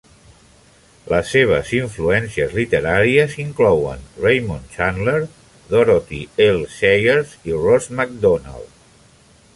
Les 1.09 1.27
seves 1.33 1.73
influències 1.79 2.55
literàries 2.59 3.35
inclouen 3.43 4.01
Raymond 4.23 4.65
Chandler, 4.77 5.21
Dorothy 5.75 6.25
L. 6.49 6.67
Sayers 6.79 7.37
i 7.53 7.59
Ross 7.67 7.93
Macdonald. 8.01 8.77